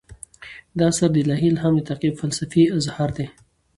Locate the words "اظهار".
2.79-3.09